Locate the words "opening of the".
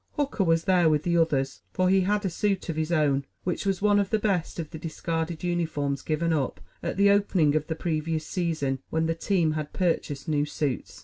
7.11-7.75